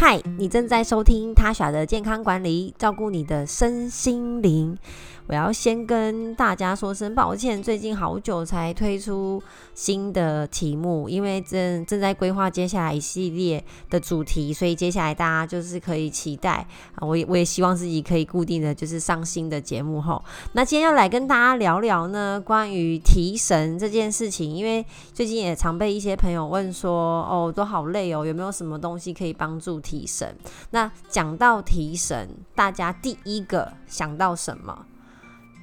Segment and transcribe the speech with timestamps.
[0.00, 4.78] 嗨，你正在收听他耍的健康管理，照顾你的身心灵。
[5.26, 9.42] 我要先跟大家说声抱歉，最近好久才推出
[9.74, 17.04] 新的题目，因为正正在规划接下来一系列的主题，所以接下来大家就是可以期待啊。
[17.06, 20.24] 我也我也希望自己可以固定的就是上新的节目吼。
[20.52, 30.36] 那今天要来跟大家聊聊呢，关于提神这件事情，因为最近也常被一些朋友问说，哦，都好累哦，有没有什么东西可以帮助提神？
[30.70, 34.84] 那讲到提神，大家第一个想到什么？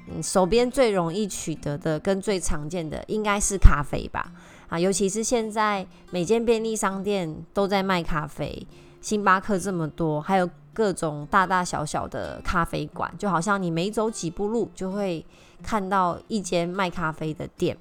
[0.08, 4.32] 嗯，手边最容易取得的跟最常见的应该是咖啡吧？
[4.68, 8.66] 啊，尤其是现在每间便利商店都在卖咖啡，
[9.00, 15.24] 星巴克这么多，还有各种大大小小的咖啡馆，就好像你每走几步路就会
[15.62, 17.78] 看到一间卖咖啡的店。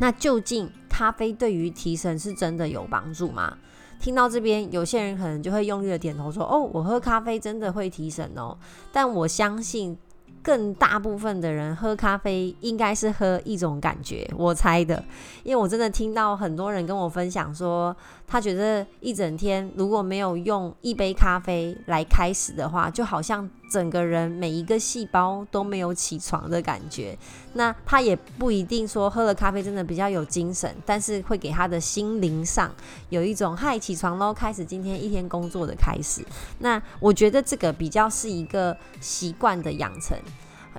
[0.00, 3.56] 那究竟咖啡对于提神是真的有帮助吗？
[4.02, 8.58] 听到这边，有些人可能就会用力的点头说：“哦，我喝咖啡真的会提神哦。”
[8.92, 9.96] 但我相信。
[10.44, 15.00] 更大部分的人喝咖啡应该是喝一种感觉，我猜的，
[15.44, 17.96] 因为我真的听到很多人跟我分享说，
[18.26, 27.16] 他觉得一整天如果没有用一杯咖啡来开始的话，就好像整个人每一个细胞都没有起床的感觉。
[27.54, 32.70] 那他也不一定说喝了咖啡真的比较有精神，但是会给他的心灵上
[33.08, 36.22] 有一种嗨起床喽，开始今天一天工作的开始。
[36.58, 40.16] 那我觉得这个比较是一个习惯的养成。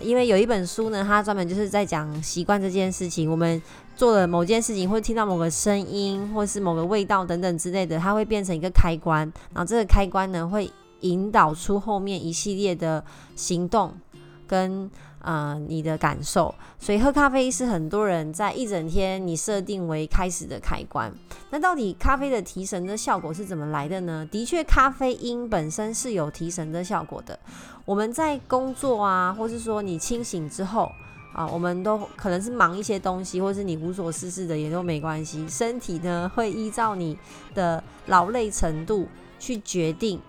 [0.01, 3.29] 因为有一本书呢，它专门就是在讲习惯这件事情。
[3.29, 3.61] 我们
[3.95, 10.67] 做了某件事情，或听到某个声音，或是某个味道等等之类的，它会变成一个开关，然后这个开关呢，会
[11.03, 13.93] 引导出后面一系列的行动
[14.45, 14.91] 跟。
[15.23, 21.09] 啊，你的感受，所以喝咖啡是很多人在一整天你设定为开始的开关。
[21.49, 24.27] 那到底咖啡的提神的效果是怎么来的呢？
[24.29, 27.39] 的确，咖啡因本身是有提神的效果的。
[27.85, 30.91] 我们在工作啊，或是说你清醒之后
[31.33, 35.47] 啊，我们都可能是忙一些东西，或是你无所事事的也都没关系。
[35.47, 37.17] 身体呢会依照你
[37.55, 39.07] 的劳累程度
[39.39, 40.19] 去决定。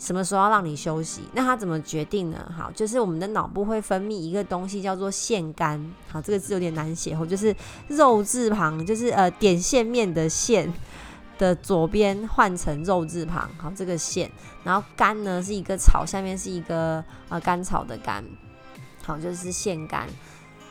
[0.00, 1.20] 什么时候要让你休息？
[1.34, 2.50] 那他怎么决定呢？
[2.56, 5.78] 好，就是我们的脑部会分泌一个东西叫做腺苷。
[6.10, 7.54] 好，这个字有点难写，哦，就是
[7.88, 10.72] 肉字旁，就是呃点线面的线
[11.36, 13.46] 的左边换成肉字旁。
[13.58, 14.30] 好，这个线，
[14.64, 18.24] 然后苷呢是一个草，下面是一个呃甘草的甘。
[19.04, 20.08] 好，就是腺苷。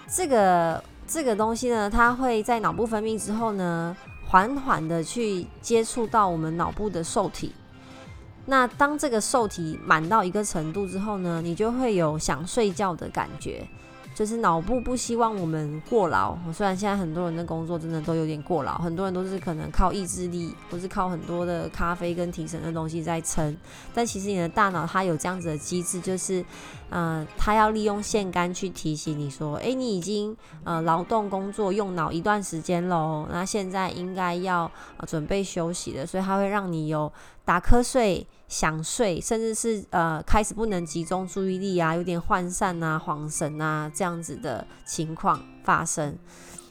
[0.07, 3.95] 这个这个东西呢，它会在脑部分泌之后呢，
[4.25, 7.53] 缓缓的去接触到我们脑部的受体。
[8.49, 13.65] 那当这个受体满到一个程度之后呢，你就会有想睡觉的感觉。
[14.15, 23.55] 就是脑部不希望我们过劳，虽然现在很多人的工作真的都有点过劳，很多人都是可能靠意志力，或是靠很多的咖啡跟提神的东西在撑，
[23.93, 26.43] 但其实你的大脑它有这样子的机制，就是，
[26.89, 34.69] 嗯，它要利用腺苷去提醒你说，诶，你已经呃劳动工作用脑一段时间喽，那现在应该要
[35.07, 37.09] 准备休息了，所以它会让你有
[37.49, 38.27] 打瞌睡。
[38.47, 46.17] 想睡，甚至是呃开始不能集中注意力啊，有点涣散啊、恍神啊这样子的情况发生。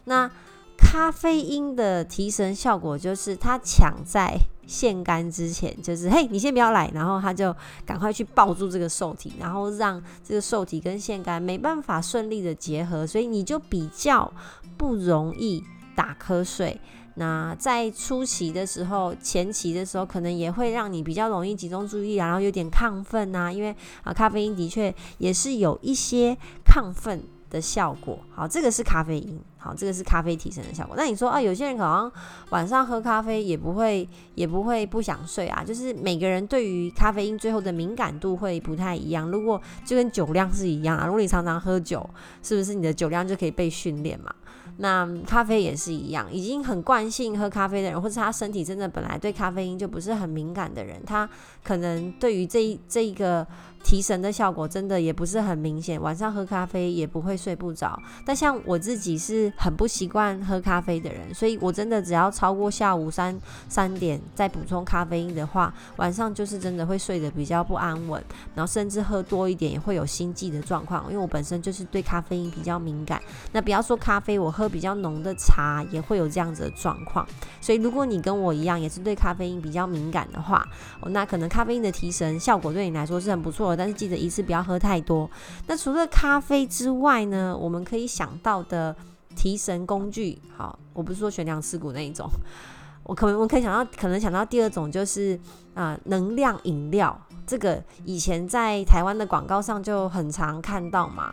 [0.07, 0.29] 那
[0.77, 4.37] 咖啡因的提神效果就是它抢在
[4.67, 7.55] 腺苷之前，就是嘿，你先不要来，然后它就
[7.87, 14.33] 赶快去抱住这个受体，然后让这个受体跟腺苷没办法顺利的结合，所以你就比较
[14.77, 15.63] 不容易
[15.95, 16.81] 打瞌睡。
[17.19, 23.75] 那在初期的时候，前期的时候，可能也会让你比较容易集中注意力，然后有点亢奋呐，因为
[24.05, 27.21] 啊，咖啡因的确也是有一些亢奋
[27.51, 28.21] 的效果。
[28.31, 30.95] 好，这个是咖啡因，好，这个是咖啡提神的效果。
[30.97, 32.13] 那你说啊，有些人可能
[32.51, 39.29] 晚上喝咖啡也不会，也不会不想睡啊，就是每个人对于咖啡因最后的敏感度会不太一样。
[39.29, 42.09] 如果就跟酒量是一样啊，如果你常常喝酒，
[42.45, 44.33] 是不是你的酒量就可以被训练嘛？
[44.79, 51.29] 那咖啡也是一样，已经很惯性喝咖啡的人，或者他身体真的本来对咖啡因就不是很敏感的人，他
[51.63, 53.47] 可能对于这这一个。
[53.85, 57.97] 提神的效果真的也不是很明显，晚上喝咖啡也不会睡不着。
[58.27, 68.23] 但像我自己是很不习惯喝咖啡的人，所以我真的只要超过下午三三点再补充咖啡因的话，晚上就是真的会睡得比较不安稳，
[68.57, 71.05] 然后甚至喝多一点也会有心悸的状况。
[71.05, 73.23] 因为我本身就是对咖啡因比较敏感，
[73.53, 77.27] 那不要说咖啡，我喝比较浓的茶也会有这样子的状况。
[77.61, 80.67] 所以如果你跟我一样也是对咖啡因比较敏感的话，
[81.07, 83.77] 那可能咖啡因的提神效果对你来说是很不错的。
[83.77, 85.31] 但是记得一次不要喝太多。
[85.67, 88.95] 那除了咖啡之外呢，我们可以想到的
[89.37, 92.29] 提神工具，好，我不是说悬梁刺股那一种。
[93.05, 95.39] 我可能我可以想到，可能想到第二种就是
[95.73, 101.33] 啊，能量饮料，这个以前在台湾的广告上就很常看到嘛。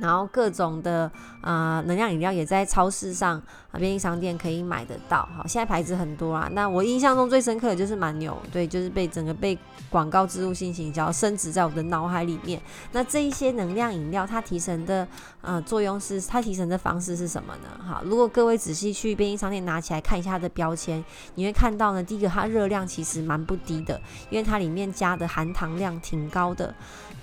[0.00, 1.10] 然后各种的
[1.40, 3.36] 啊能量饮料也在超市上
[3.70, 5.28] 啊便利商店可以买得到。
[5.36, 6.48] 好，现在牌子很多啊。
[6.52, 9.58] 那我印象中最深刻的就是蛮牛，对，就是被整个被
[9.88, 12.60] 广告植入性行销升值在我的脑海里面。
[12.92, 15.06] 那这一些能量饮料它提神的
[15.40, 17.84] 呃作用是，它提神的方式是什么呢？
[17.84, 21.04] 好，如果各位仔细去便利商店拿起来看一下它的标签，
[21.34, 24.00] 你会看到呢，第一个它热量其实蛮不低的，
[24.30, 26.74] 因为它里面加的含糖量挺高的。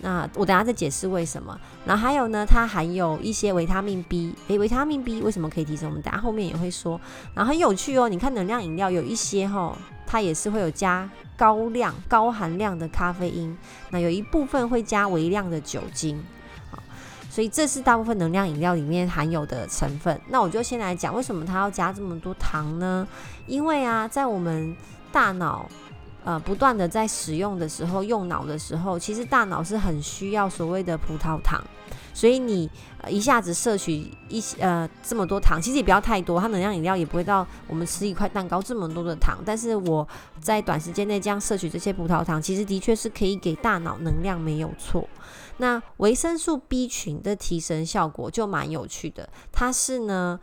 [0.01, 1.59] 那我等下再解释为什么。
[1.85, 4.35] 然后还有呢，它含有一些维他命 B。
[4.47, 5.89] 诶，维他命 B 为什么可以提升？
[5.89, 6.99] 我们等下后面也会说。
[7.33, 9.75] 然后很有趣哦，你看能量饮料有一些哈，
[10.05, 13.57] 它也是会有加高量、高含量的咖啡因。
[13.89, 16.21] 那有一部分会加微量的酒精。
[16.69, 16.83] 好，
[17.29, 20.19] 所以这是大部分能量饮料里面含有的成分。
[20.27, 23.07] 那我就先来讲为什么它要加这么多糖呢？
[23.45, 24.75] 因为啊，在我们
[25.11, 25.69] 大脑。
[26.23, 31.63] 呃，不断的在使用的时候，用脑的时候，其实大脑是很需要所谓的葡萄糖，
[32.17, 32.67] 所以你
[33.07, 40.07] 一下子摄取一呃这么多糖，其实也不要太多，它能量饮料也不会到我们吃一块蛋糕这么多的糖，但是我
[40.41, 45.07] 在短时间内这样摄取这些葡萄糖，其实的确是可以给大脑能量，没有错。
[45.57, 50.39] 那维生素 B 群的提升效果就蛮有趣的，它是呢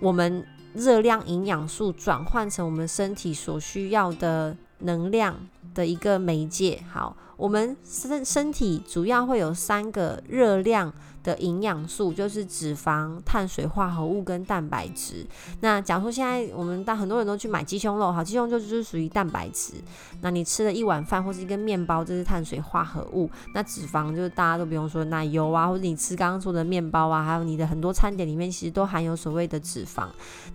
[0.00, 4.56] 我们热量营养素转换成我们身体所需要的。
[4.82, 5.36] 能量
[5.74, 6.82] 的一个媒介。
[6.90, 10.92] 好，我们身身体主要会有三个热量。
[11.22, 15.26] 的营养素就是脂肪、碳水化合物跟蛋白质。
[15.60, 19.74] 那假如说现在我们大很多人都去买鸡胸肉，好，鸡胸肉就是属于蛋白质。
[20.22, 23.28] 那你吃了一碗饭或是一根面包，这是碳水化合物。
[23.52, 30.06] 那脂肪就是大家都不用说奶油啊，或者你吃刚刚说的面包啊，还有你的很多餐点里面其实都含有所谓的脂肪。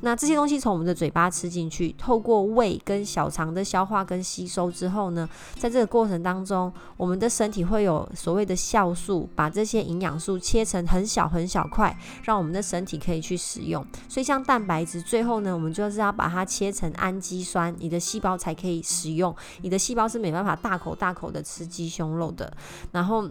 [0.02, 10.40] 那这些东西从我们的嘴巴吃进去，透过胃跟小肠的消化跟吸收之后后呢，在这个过程当中，我们的身体会有所谓的酵素，把这些营养素。
[10.46, 13.86] 切成很小很小块，让我们的身体可以去使用。
[14.08, 19.36] 所以像蛋白质，最后呢，我们就是要把它切成氨基酸，你的细胞才可以使用。
[19.62, 22.56] 你的细胞是没办法大口大口的吃鸡胸肉的。
[22.92, 23.28] 然后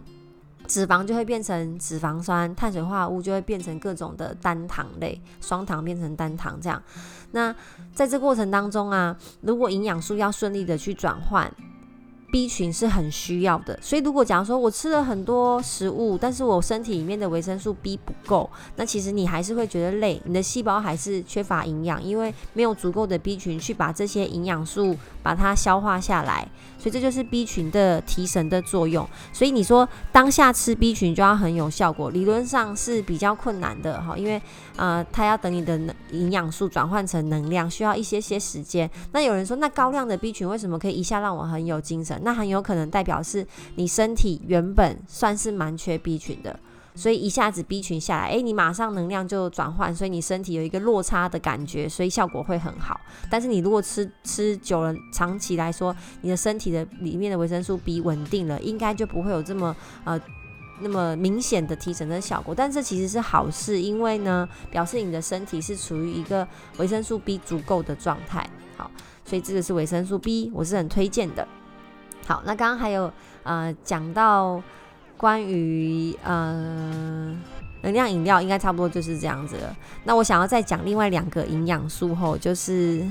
[0.67, 6.81] 脂肪就会变成脂肪酸，碳水化合物就会变成各种的单糖类，双糖变成单糖这样。
[7.31, 7.55] 那
[7.93, 11.51] 在这过程当中啊，如果营养素要顺利的去转换。
[12.31, 29.07] B 群是很需要的，所以如果假如说我吃了很多食物，但是我身体里面的维生素 B 不够，那其实你还是会觉得累，你的细胞还是缺乏营养，因为没有足够的 B 群去把这些营养素把它消化下来，所以这就是 B 群的提神的作用。
[29.31, 34.41] 所以你说当下吃 B 群就要很有效果，理论上是比较困难的哈，因为
[34.75, 35.79] 呃，它要等你的
[36.11, 38.89] 营养素转换成能量，需要一些些时间。
[39.13, 42.19] 那有人说，那高量的 B 群为什么可以一下让我很有精神？
[42.25, 43.45] 那很有可能代表是
[43.75, 46.59] 你身体原本算是蛮缺 B 群的，
[46.95, 52.99] 所以一下子 B 群下来，诶，你马上能量就转换，所以你身体有一个落差的感觉，所以效果会很好。
[53.29, 60.19] 但是你如果吃吃久了，长期来说，你的身体的里面的维生素 B 稳定了，应该就不会有这么呃
[60.81, 62.55] 那么明显的提神的效果。
[62.55, 68.49] 但这其实是好事，因为呢，表示你的身体是处于一个维生素 B 足够的状态。
[68.75, 68.89] 好，
[69.23, 71.47] 所以这个是维生素 B，我是很推荐的。
[72.25, 73.11] 好，那刚刚还有
[73.43, 74.61] 呃讲到
[75.15, 77.35] 关于呃
[77.81, 79.75] 能量饮料，应该差不多就是这样子了。
[80.03, 83.05] 那我想要再讲另外两个营养素后，就是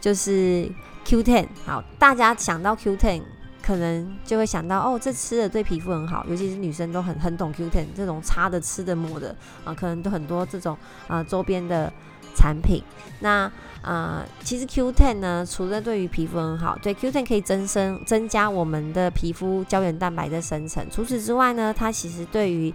[0.00, 0.66] 就是
[1.04, 1.46] Q Ten。
[1.66, 3.22] 好，大家想到 Q Ten，
[3.62, 10.74] 可能就会想到哦，这吃的对皮肤很好，尤其是女生都很很懂 Q Ten 这种擦的、吃的、抹的啊，可能都很多这种
[11.06, 11.92] 啊周边的。
[12.40, 12.82] 产品，
[13.18, 13.50] 那
[13.82, 20.86] 呃，其实 Q Ten 呢，除了对于皮肤很好，对 Q Ten 可以增生增加我们的皮肤胶原蛋白的生成。
[20.90, 22.72] 除此之外呢，它其实对于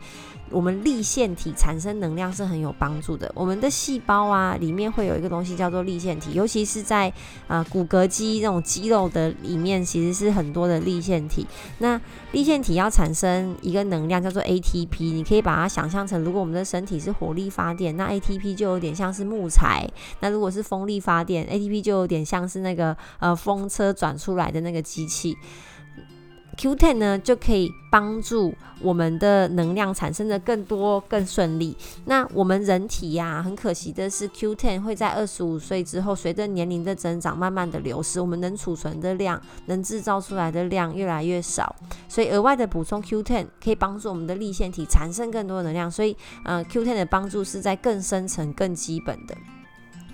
[0.51, 3.31] 我们立腺体产生能量是很有帮助的。
[3.35, 7.11] 我们的细胞啊，里面会有一个东西叫做立腺体，尤其是在
[7.47, 11.45] 啊骨骼肌这种肌肉的里面，其实是很多的立腺体。
[11.79, 11.99] 那
[12.31, 19.87] 立腺体要产生一个能量叫做 ATP，你可以把它想象成，如果我们的身体是火力发电，那 ATP 就有点像是木材；
[20.19, 25.35] 那如果是风力发电，ATP 就有点像是那个呃风车转出来的那个机器。
[26.57, 31.75] Q10 呢就可以帮助我们的能量产生的更多、更顺利。
[32.05, 38.19] 那我们人体呀，很可惜的是，Q10 会在二十五岁之后，随着年龄的增长，慢慢的流失。
[38.19, 41.75] 我们能储存的量、能制造出来的量越来越少，
[42.09, 45.89] 所以额外的补充 Q10 可以帮助我们的立腺体产生更多的能量。
[45.89, 49.35] 所以，呃，Q10 的帮助是在更深层、更基本的。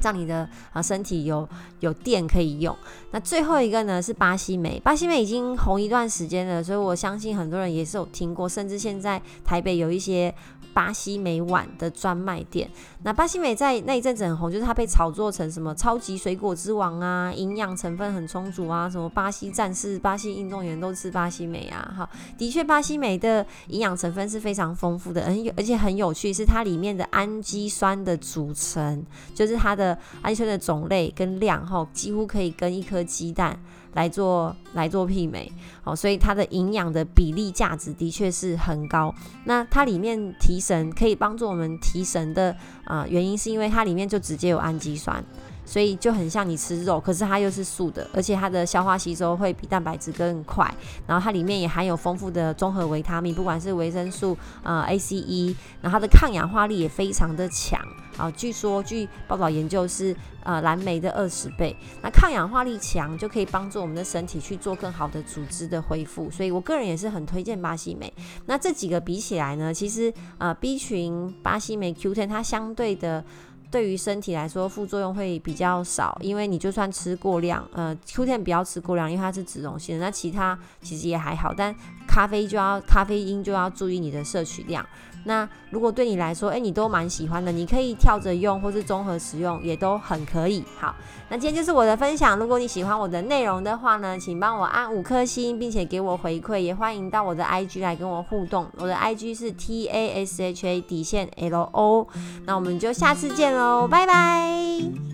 [0.02, 1.48] 让你的啊身体有
[1.80, 2.76] 有电可以用。
[3.12, 10.34] 那最后一个呢是巴西莓，巴西莓已经红一段时间了，所以我相信很多人也是有听过，甚至现在台北有一些。
[10.74, 12.70] 巴西莓碗的专卖店，
[13.04, 21.94] 那巴西莓在那一阵子很红，就是它被炒作成什么超级水果之王啊，营养成分很充足啊，什么巴西战士、巴西运动员都吃巴西莓啊。
[21.98, 33.60] 哈，的确，巴西莓的营养成分是非常丰富的，很有而且很有趣，是它里面的氨基酸的组成，就是它的氨基酸的种类跟量，哈，几乎可以跟一颗鸡蛋。
[33.94, 35.52] 来做来做媲美，
[35.84, 39.14] 哦，所以它的营养的比例价值的确是很高。
[39.46, 42.56] 那它里面提神可以帮助我们提神的
[42.86, 45.24] 啊，原因是因为它里面就直接有氨基酸。
[45.64, 50.70] 所以就很像你吃肉，可是它又是素的，而且它的消化吸收会比蛋白质更快。
[51.08, 57.80] 然后它里面也含有丰富的综合维他命，不管是维生素呃 A、C、E，然后它的抗氧化力也非常的强。
[58.18, 61.76] 啊，据说据报道研究是呃蓝莓的二十倍。
[62.02, 66.30] 那抗氧化力强就可以帮助我们的身体去做更好的组织的恢复。
[66.30, 68.12] 所以我个人也是很推荐巴西莓。
[68.46, 73.24] 那这几个比起来呢，其实呃 B 群巴西莓 Q10 它相对的。
[73.72, 80.04] 对于身体来说，副作用会比较少，因为你就算吃过量，呃，Q ten 不要吃过量，因为它是脂溶性的。
[80.04, 81.74] 那其他其实也还好，但
[82.12, 84.86] 咖啡就要咖啡因就要注意你的摄取量。
[85.24, 90.62] 那如果对你来说，哎，你都蛮喜欢的，你可以跳着用，或是综合使用，也都很可以。
[90.78, 90.94] 好，
[91.30, 92.38] 那今天就是我的分享。
[92.38, 98.68] 如果你喜欢我的内容的话呢，请帮我按五颗星，并且给我回馈，也欢迎到我的 IG 来跟我互动。
[98.78, 102.08] 我的 IG 是 T A S H A 底线 L O。
[102.46, 105.11] 那我们就下次见喽，拜拜。